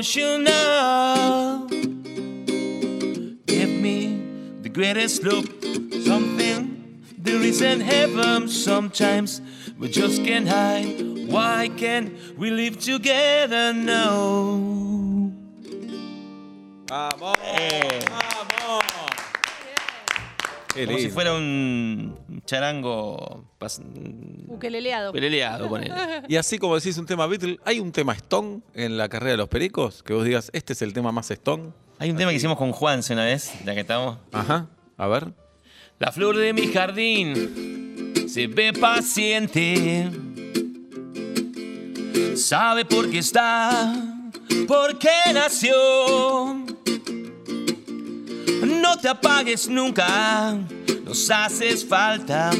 [0.00, 1.66] emotional.
[3.44, 4.22] Give me
[4.62, 5.44] the greatest look,
[6.04, 8.48] something there is in heaven.
[8.48, 9.42] Sometimes
[9.78, 11.28] we just can't hide.
[11.28, 15.32] Why can't we live together now?
[16.88, 17.36] ¡Vamos!
[17.44, 18.00] Eh.
[18.08, 18.84] ¡Vamos!
[20.72, 23.80] Como si fuera un charango pas-
[24.48, 25.12] Ukeleleado.
[25.12, 25.94] peleleado, ponele.
[26.28, 29.36] Y así como decís un tema Beatle, ¿hay un tema Stone en la carrera de
[29.36, 30.02] los pericos?
[30.02, 31.70] Que vos digas, este es el tema más Stone.
[31.98, 34.18] Hay un tema que hicimos con Juanse una vez, ya que estamos.
[34.32, 34.66] Ajá.
[34.96, 35.32] A ver.
[35.98, 40.10] La flor de mi jardín se ve paciente.
[42.36, 43.94] Sabe por qué está,
[44.66, 45.74] por qué nació.
[48.64, 50.56] No te apagues nunca,
[51.04, 52.50] nos haces falta.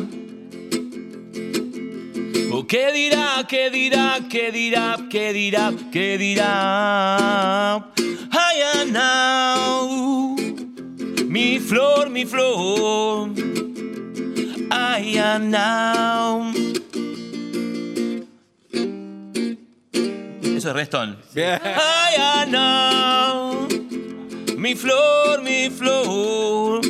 [2.61, 7.87] ¿O qué dirá, qué dirá, qué dirá, qué dirá, qué dirá?
[7.99, 10.37] I am now.
[11.27, 13.31] Mi flor, mi flor.
[14.71, 16.53] I am now.
[20.43, 21.17] Eso es Reston.
[21.35, 21.59] Bien.
[21.65, 23.69] I am now.
[24.59, 26.83] Mi flor, mi flor.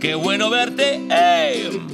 [0.00, 1.00] Qué bueno verte.
[1.08, 1.91] ¡Ey!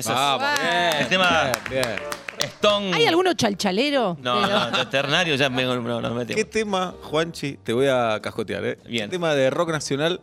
[0.00, 0.60] Eso Vamos, es.
[0.60, 1.02] bien.
[1.02, 2.00] El tema Bien, bien.
[2.40, 2.94] Stone.
[2.94, 4.16] ¿Hay alguno chalchalero?
[4.20, 6.50] No, no, ternario ya me, no, nos ¿Qué metemos.
[6.50, 8.78] tema, Juanchi, te voy a cascotear, eh?
[8.86, 9.06] Bien.
[9.06, 10.20] ¿Qué tema de rock nacional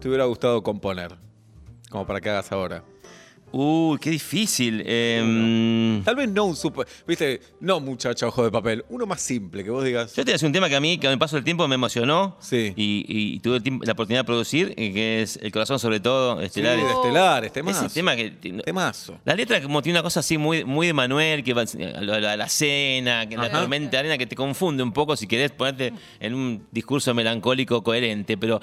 [0.00, 1.16] te hubiera gustado componer?
[1.90, 2.82] Como para que hagas ahora.
[3.52, 4.82] Uy, qué difícil.
[4.86, 6.86] Em, Tal vez no un super.
[7.06, 8.84] Viste, no muchacha ojo de papel.
[8.90, 10.14] Uno más simple, que vos digas.
[10.14, 11.66] Yo te a decir un tema que a mí, que con el paso del tiempo
[11.66, 12.36] me emocionó.
[12.40, 12.72] Sí.
[12.76, 15.98] Y, y tuve el tiempo- la oportunidad de producir, eh, que es El Corazón sobre
[15.98, 16.84] todo, Sí, Estelares.
[16.84, 17.86] estelares, temazo.
[17.86, 18.30] Ese tema que...
[18.30, 19.18] Temazo.
[19.24, 22.14] La letra como tiene una cosa así muy, muy de Manuel, que va a lo-
[22.14, 25.16] a la, a la cena, que la tormenta de arena, que te confunde un poco
[25.16, 28.60] si querés ponerte en un discurso melancólico coherente, pero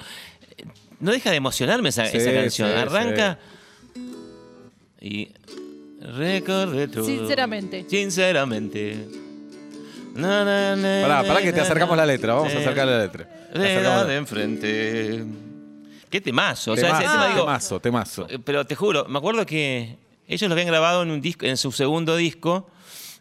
[0.56, 0.64] eh,
[1.00, 2.70] no deja de emocionarme esa, Sí, esa canción.
[2.70, 3.38] sí, Arranca
[5.00, 5.28] y
[6.00, 7.04] recordé todo.
[7.04, 7.86] Sinceramente.
[7.88, 9.06] Sinceramente.
[10.14, 12.34] Na, na, na, Pará, pará que te acercamos la letra.
[12.34, 13.28] Vamos a acercar la letra.
[13.52, 15.24] Te de acercamos la de enfrente.
[16.10, 16.72] Qué temazo.
[16.72, 18.26] O sea, tema, digo, temazo, temazo.
[18.30, 21.56] eh, Pero te juro, me acuerdo que ellos lo habían grabado en un disco, en
[21.56, 22.68] su segundo disco.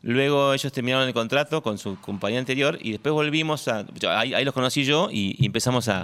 [0.04, 3.86] Luego ellos terminaron el contrato con su compañía anterior y después volvimos a.
[4.18, 6.04] ahí los conocí yo y, y empezamos a,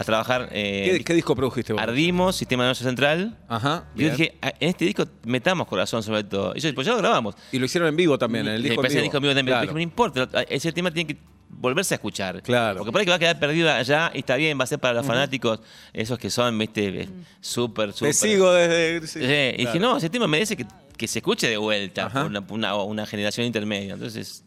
[0.00, 0.48] a trabajar.
[0.52, 1.82] eh, ¿Qué, qué disco produjiste vos?
[1.82, 3.36] Ardimos, Sistema Nervioso Central.
[3.48, 3.84] Ajá.
[3.94, 4.10] Yo bien.
[4.16, 6.54] dije, "Ah, en este disco metamos corazón sobre todo.
[6.54, 7.34] Ellos, pues ya lo grabamos.
[7.52, 9.04] Y lo hicieron en vivo también, en el Y disco después en el vivo.
[9.04, 9.52] disco en vivo también.
[9.54, 9.62] Claro.
[9.62, 12.42] Dije, no importa, ese tema tiene que volverse a escuchar.
[12.42, 12.78] Claro.
[12.78, 14.78] Porque por ahí que va a quedar perdido allá y está bien, va a ser
[14.78, 15.60] para los fanáticos,
[15.92, 17.08] esos que son, viste, eh,
[17.40, 18.08] súper, súper.
[18.10, 19.06] Te sigo desde.
[19.06, 19.18] sí,
[19.58, 20.64] y dije, no, ese tema merece que,
[20.96, 23.94] que se escuche de vuelta por una, una- una generación intermedia.
[23.94, 24.44] Entonces,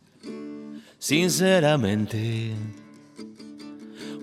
[0.97, 2.53] sinceramente,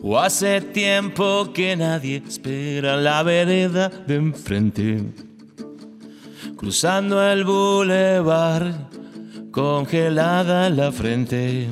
[0.03, 5.05] o hace tiempo que nadie espera la vereda de enfrente.
[6.57, 8.91] Cruzando el bulevar,
[9.51, 11.69] congelada la frente.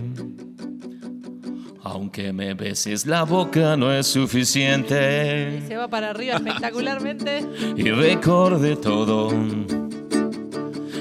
[1.83, 5.63] Aunque me beses la boca no es suficiente.
[5.67, 7.47] Se va para arriba espectacularmente.
[7.77, 9.31] Y recordé todo.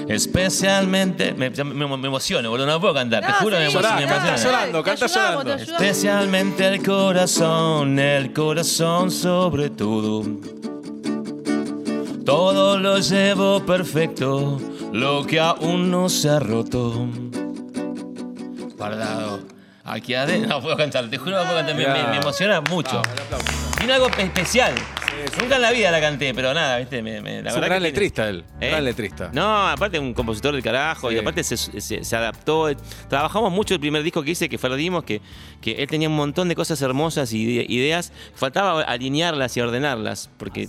[0.08, 1.32] Especialmente.
[1.34, 2.66] Me, me- me emociono, boludo.
[2.66, 3.24] No puedo cantar.
[3.26, 4.00] te juro, sí, me Llorá, emociono.
[4.00, 4.52] me canta emociona.
[4.58, 5.72] llorando, canta ayudamos, llorando.
[5.72, 10.22] Especialmente el corazón, el corazón sobre todo.
[12.24, 14.60] Todo lo llevo perfecto,
[14.92, 17.06] lo que aún no se ha roto.
[18.76, 19.40] Guardado.
[19.84, 20.50] Aquí adentro.
[20.56, 21.74] No puedo cantar, te juro no puedo cantar.
[21.74, 23.00] Me, me- me emociona mucho.
[23.78, 24.74] Tiene algo especial.
[25.40, 27.02] Nunca en la vida la canté, pero nada, ¿viste?
[27.02, 28.44] Me, me- la Es un verdad gran que tiene- letrista él.
[28.60, 28.70] ¿Eh?
[28.70, 29.30] Gran letrista.
[29.32, 31.16] No, aparte un compositor del carajo Sí.
[31.16, 32.68] y aparte se, se- se adaptó.
[33.08, 35.20] Trabajamos mucho el primer disco que hice, que fue Ardimos, que,
[35.60, 38.12] que él tenía un montón de cosas hermosas y de- ideas.
[38.34, 40.68] Faltaba alinearlas y ordenarlas, porque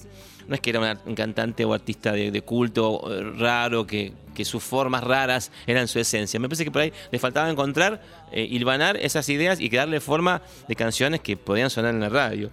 [0.49, 4.11] no es que era una- un cantante o artista de, de culto eh, raro, que,
[4.35, 6.39] que sus formas raras eran su esencia.
[6.39, 10.41] Me parece que por ahí le faltaba encontrar, eh, hilvanar esas ideas y darle forma
[10.67, 12.49] de canciones que podían sonar en la radio.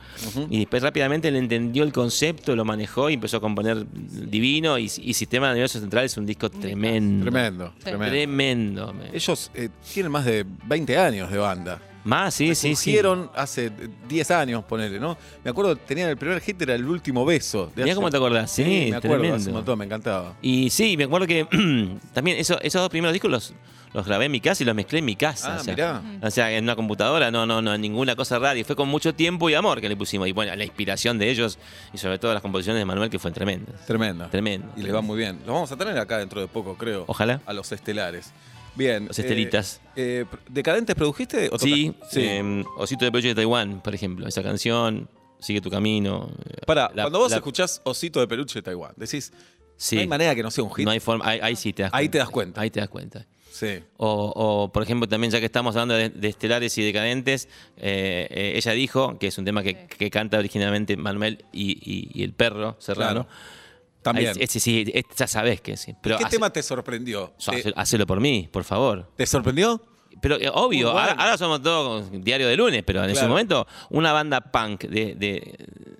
[0.51, 4.79] Y después rápidamente él entendió el concepto, lo manejó y empezó a componer divino.
[4.79, 7.25] Y, y Sistema Nervioso Central es un disco tremendo.
[7.25, 8.07] Tremendo, tremendo.
[8.15, 8.93] Tremendo.
[8.93, 11.81] me- Ellos eh, tienen más de 20 años de banda.
[12.07, 12.75] Más, sí, sí, sí.
[12.77, 13.71] Surgieron hace
[14.09, 15.19] 10 años, ponele, ¿no?
[15.45, 17.73] Me acuerdo, tenían el primer hit, era el último beso.
[17.75, 19.37] Mirá cómo te acordás, sí, me acuerdo, tremendo.
[19.37, 20.35] hace un montón, me encantaba.
[20.41, 21.45] Y sí, me acuerdo que
[22.15, 23.55] también eso- esos dos primeros discos los,
[23.93, 25.55] los grabé en mi casa y los mezclé en mi casa.
[25.57, 26.03] Ah, o, sea, mirá.
[26.23, 28.57] o sea, en una computadora, no, no, no, en ninguna cosa rara.
[28.57, 30.29] Y fue con mucho tiempo y amor que le pusimos.
[30.29, 31.59] Y bueno, la inspiración de ellos
[31.93, 33.85] y sobre todo las composiciones de Manuel que fue tremendas.
[33.87, 34.27] Tremendo.
[34.29, 34.69] Tremendo.
[34.77, 35.39] Y les va muy bien.
[35.45, 37.05] Los vamos a tener acá dentro de poco, creo.
[37.09, 37.41] Ojalá.
[37.47, 38.33] A los estelares.
[38.77, 39.07] Bien.
[39.07, 39.81] Los estelitas.
[39.97, 41.49] eh, eh, ¿Decadentes produjiste?
[41.53, 42.39] o Sí, tocaste?
[42.39, 44.27] eh, Osito de Peluche de Taiwán, por ejemplo.
[44.29, 45.09] Esa canción,
[45.39, 46.31] Sigue tu camino.
[46.67, 49.33] Para, La- cuando vos la- escuchás Osito de Peluche de Taiwán, decís,
[49.77, 49.95] Sí.
[49.97, 50.87] no hay manera que no sea un hit.
[50.87, 51.99] No hay forma, ahí, ahí sí te das cuenta.
[52.01, 52.61] Ahí te das cuenta.
[52.63, 53.27] Ahí te das cuenta.
[53.51, 53.81] Sí.
[53.99, 58.27] O, o, por ejemplo, también ya que estamos hablando de, de estelares y decadentes, eh,
[58.31, 62.23] eh, ella dijo, que es un tema que, que canta originalmente Manuel y, y- y
[62.25, 63.27] el perro Serrano.
[63.27, 63.29] Claro.
[64.13, 64.31] También.
[64.37, 65.95] Ahí- ese sí, este ya sabés que sí.
[66.03, 67.33] Pero ¿Qué hace- tema te sorprendió?
[67.39, 69.11] so- ¿Te, hace- hacelo por mí, por favor.
[69.17, 69.81] te sorprendió?
[70.23, 73.29] Pero eh, obvio, ahora, ahora somos todos diario de lunes, pero en su Claro.
[73.29, 75.57] momento una banda punk de, de-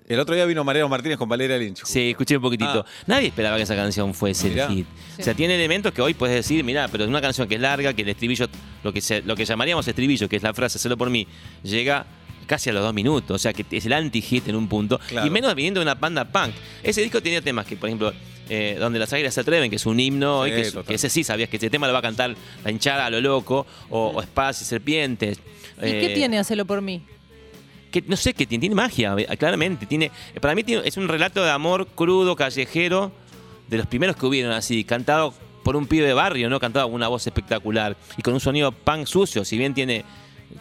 [0.07, 1.83] El otro día vino Mariano Martínez con Valeria Lynch.
[1.85, 2.83] Sí, escuché un poquitito.
[2.87, 2.91] Ah.
[3.05, 4.65] Nadie esperaba que esa canción fuese Mirá.
[4.65, 4.87] el hit.
[5.17, 5.21] Sí.
[5.21, 7.61] O sea, tiene elementos que hoy puedes decir, mira, pero es una canción que es
[7.61, 8.47] larga, que el estribillo,
[8.83, 11.27] lo que, se- lo que llamaríamos estribillo, que es la frase, solo por mí,
[11.61, 12.05] llega
[12.47, 13.35] casi a los dos minutos.
[13.35, 14.99] O sea, que es el anti-hit en un punto.
[15.07, 15.27] Claro.
[15.27, 16.51] Y menos viniendo de una banda punk.
[16.81, 18.11] Ese disco tenía temas que, por ejemplo,
[18.49, 21.23] eh, Donde las águilas se atreven, que es un himno, Sí, y que, ese sí
[21.25, 22.33] sabías que ese tema lo va a cantar
[22.63, 25.39] la hinchada a lo loco, o, o espadas y serpientes.
[25.79, 27.01] ¿Y qué Eh, tiene Hacelo por mí?
[27.91, 29.85] que no sé, que tiene, tiene magia, eh, claramente.
[29.85, 33.11] Tiene, para mí tiene- es un relato de amor crudo, callejero,
[33.67, 35.33] de los primeros que hubieron así, cantado
[35.63, 36.59] por un pibe de barrio, ¿no?
[36.59, 40.05] Cantado con una voz espectacular y con un sonido punk sucio, si bien tiene,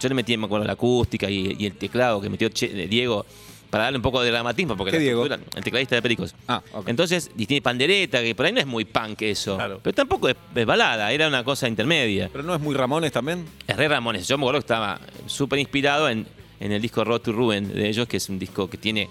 [0.00, 2.88] yo le metí, me acuerdo, la acústica y, y el teclado que metió Che- eh,
[2.88, 3.24] Diego
[3.70, 5.24] para darle un poco de dramatismo, porque ¿Qué la Diego?
[5.26, 6.34] el tecladista de Pericos.
[6.46, 6.88] Ah, ok.
[6.88, 9.80] Entonces, y tiene pandereta, que por ahí no es muy punk eso, Claro.
[9.82, 12.28] pero tampoco es, es balada, era una cosa intermedia.
[12.30, 13.44] ¿Pero no es muy Ramones también?
[13.66, 14.28] Es re Ramones.
[14.28, 16.26] Yo me acuerdo que estaba súper inspirado en,
[16.60, 19.08] en el disco Road to Ruin de ellos, que es un disco que tiene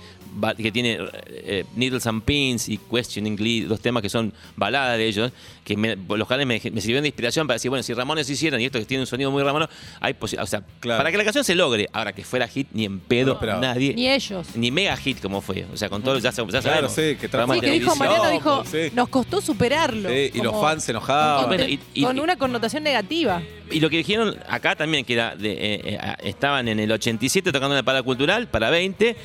[0.57, 5.05] que tiene eh, Needles and Pins y Questioning Lead, dos temas que son baladas de
[5.07, 5.31] ellos,
[5.63, 8.59] que me- los cuales me, me sirvieron de inspiración para decir, bueno, si Ramones hicieron
[8.61, 9.69] y esto que tiene un sonido muy Ramones,
[9.99, 10.97] hay O sea, Claro.
[10.99, 13.93] para que la canción se logre, ahora que fuera hit, ni en pedo, nadie.
[13.93, 14.47] Ni ellos.
[14.55, 15.65] Ni mega hit como fue.
[15.73, 16.91] O sea, con todo, ya, ya Claro, sabemos.
[16.93, 17.95] sí, que Sí, que dijo.
[17.95, 18.91] Mariano, dijo, sí.
[18.93, 20.09] nos costó superarlo.
[20.09, 21.45] Sí, y los fans se enojaban.
[21.45, 23.41] con, Bueno, y- y- con una connotación negativa.
[23.71, 27.51] Y lo que dijeron acá también, que era de, eh, eh, estaban en el 87
[27.51, 29.15] tocando en el Parada Cultural, para 20,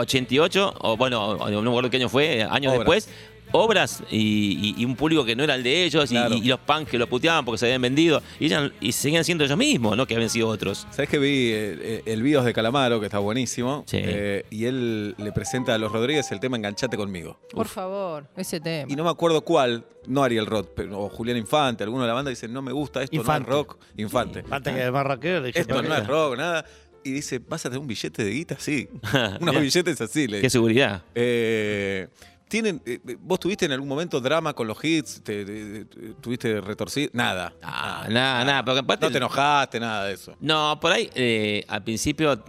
[0.00, 2.78] 88, o bueno, no me acuerdo qué año fue, eh, años Obras.
[2.78, 3.08] después,
[3.50, 6.34] obras y, y- y un público que no era el de ellos, y- Claro.
[6.34, 9.24] y, y los punks que lo puteaban porque se habían vendido, y, ellos- y seguían
[9.24, 10.86] siendo ellos mismos, no que habían sido otros.
[10.90, 13.84] ¿Sabes que vi eh, el Bios de Calamaro, que está buenísimo?
[13.86, 13.98] Sí.
[14.02, 17.38] Eh, y él le presenta a los Rodríguez el tema Enganchate conmigo.
[17.50, 18.92] Por favor, ese tema.
[18.92, 22.14] Y no me acuerdo cuál, no Ariel Roth, pero, o Julián Infante, alguno de la
[22.14, 23.48] banda dice, no me gusta, esto Infante.
[23.50, 23.78] no es rock.
[23.96, 24.44] Infante.
[24.50, 26.66] Antes que Marraqueo le dije, Esto no es rock, nada.
[27.08, 28.56] Y dice, ¿vas a tener un billete de guita?
[28.58, 28.88] Sí.
[29.40, 30.26] Unos billetes así.
[30.26, 31.02] Le Qué seguridad.
[31.14, 32.08] Eh,
[32.48, 35.22] ¿tienen, eh, ¿Vos tuviste en algún momento drama con los hits?
[35.22, 37.10] ¿Te, te- te- ¿Tuviste retorcido?
[37.12, 37.52] Nada.
[37.62, 40.36] Ah, nada, nada, porque aparte- No te enojaste, nada de eso.
[40.40, 42.42] No, por ahí, eh, al principio,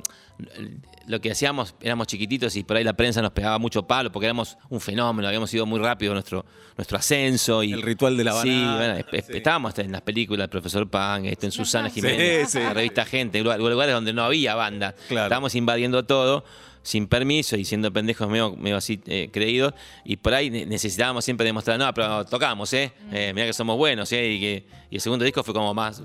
[1.09, 4.27] lo que hacíamos, éramos chiquititos y por ahí la prensa nos pegaba mucho palo porque
[4.27, 6.45] éramos un fenómeno, habíamos ido muy rápido nuestro,
[6.77, 7.63] nuestro ascenso.
[7.63, 9.37] Y, El ritual de la Sí, banana, bueno, sí.
[9.37, 13.41] estábamos en las películas del profesor Pan, esto en Susana Jiménez, Sí, la revista Gente,
[13.41, 14.93] lugar- lugares donde no había banda.
[15.07, 15.25] Claro.
[15.25, 16.45] Estábamos invadiendo todo
[16.83, 19.73] sin permiso y siendo pendejos medio, medio así eh, creídos
[20.05, 22.93] y por ahí ne- necesitábamos siempre demostrar, no, pero tocamos, ¿eh?
[23.11, 24.27] eh mira que somos buenos, ¿eh?
[24.31, 26.03] Y, que, y el segundo disco fue como más,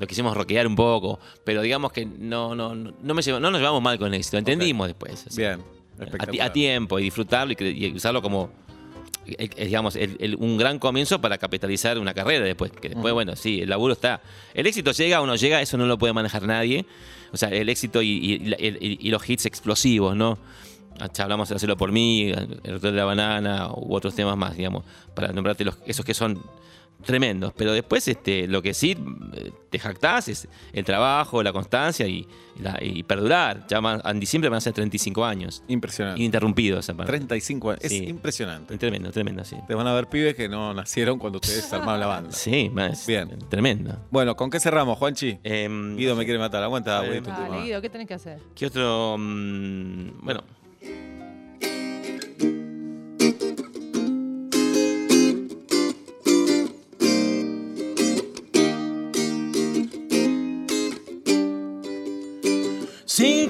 [0.00, 3.60] lo quisimos rockear un poco, pero digamos que no, no, no, me llevo- no nos
[3.60, 5.26] llevamos mal con éxito, entendimos después.
[5.26, 5.36] así.
[5.40, 5.60] Bien.
[6.40, 8.50] A, a tiempo y disfrutarlo y, usarlo como
[9.26, 13.12] el- el- digamos el- el- un gran comienzo para capitalizar una carrera después que después
[13.12, 14.22] bueno sí el laburo está
[14.54, 16.86] el éxito llega o no llega eso no lo puede manejar nadie
[17.32, 20.38] o sea el éxito y, y- y la- el- y los hits explosivos no
[21.14, 22.30] Ya hablamos de hacerlo por mí
[22.64, 24.84] el hotel de la banana u otros temas más digamos
[25.14, 26.42] para nombrarte los, esos que son
[27.04, 28.96] tremendos pero después este lo que sí
[29.70, 32.26] te jactás es el trabajo la constancia y,
[32.60, 36.20] la- y perdurar ya más- en diciembre van a ser 35 años Impresionante.
[36.20, 37.84] ininterrumpido esa parte 35 años.
[37.84, 38.76] Es impresionante.
[38.78, 39.56] Tremendo, tremendo, sí.
[39.66, 42.32] Te van a ver pibes que no nacieron cuando ustedes armaban la banda.
[42.32, 43.06] Sí, más.
[43.06, 43.28] Bien.
[43.48, 43.96] Tremendo.
[44.10, 45.38] Bueno, ¿con qué cerramos, Juanchi?
[45.42, 46.62] Em, Guido me quiere matar.
[46.62, 47.22] Aguanta, Eh.
[47.62, 48.38] Guido, ¿qué tenés que hacer?
[48.54, 49.16] ¿Qué otro?
[49.18, 50.42] mm, bueno.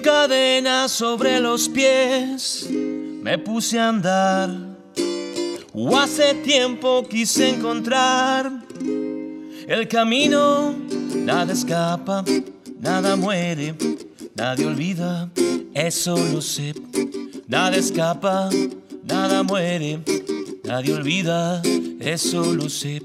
[0.01, 4.49] Sin cadenas sobre los pies, me puse a andar.
[5.95, 8.51] Hace tiempo quise encontrar
[9.69, 10.75] el camino.
[11.15, 12.25] Nada escapa,
[12.81, 13.75] nada muere,
[14.35, 15.29] nadie olvida,
[15.75, 16.73] eso lo sé.
[17.47, 18.49] Nada escapa,
[19.05, 20.01] nada muere,
[20.65, 21.61] nadie olvida,
[22.01, 23.03] eso lo sé.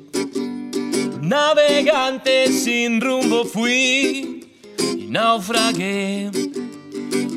[1.19, 4.47] Navegante sin rumbo fui
[4.79, 6.31] y naufragué.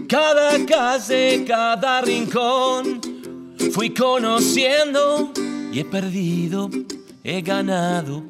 [0.09, 3.01] Cada calle, cada rincón,
[3.73, 5.31] fui conociendo
[5.71, 6.71] y he perdido,
[7.23, 8.25] he ganado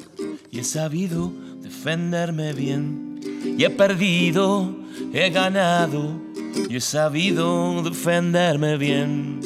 [0.51, 3.21] y he sabido defenderme bien.
[3.57, 4.75] Y he perdido,
[5.13, 6.21] he ganado
[6.69, 9.41] y he sabido defenderme bien.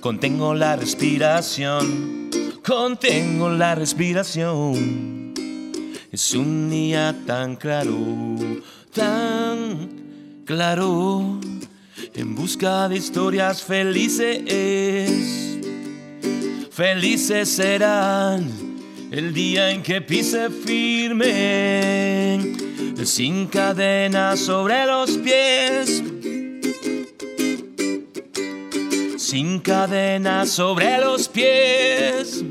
[0.00, 2.28] Contengo la respiración,
[2.62, 5.32] contengo la respiración.
[6.12, 7.96] Es un día tan claro,
[8.92, 9.73] tan
[10.44, 11.40] claro,
[12.14, 15.10] en busca de historias felices.
[16.70, 18.50] Felices serán
[19.10, 22.40] el día en que pise firme,
[23.04, 26.02] sin cadenas sobre los pies.
[29.16, 32.44] Sin cadenas sobre los pies.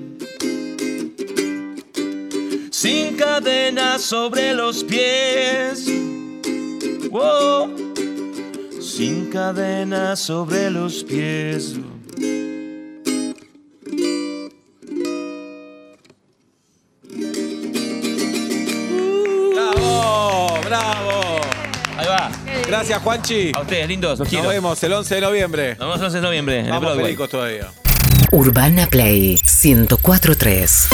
[2.72, 5.88] Sin cadenas sobre los pies.
[7.10, 7.83] Wow.
[8.96, 11.76] Sin cadenas sobre los pies.
[19.56, 20.60] ¡Bravo!
[20.66, 21.42] ¡Bravo!
[21.98, 22.32] Ahí va.
[22.68, 23.52] Gracias, Juanchi.
[23.56, 24.50] A ustedes, lindos, los Nos quiero.
[24.50, 25.70] vemos el 11 de noviembre.
[25.72, 27.06] Nos vemos el 11 de noviembre en el Vamos, Broadway.
[27.06, 27.68] pericos todavía.
[28.32, 30.90] Urbana Play 1043.